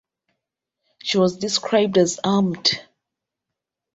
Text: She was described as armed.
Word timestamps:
She 1.03 1.19
was 1.19 1.37
described 1.37 1.95
as 1.99 2.19
armed. 2.23 2.71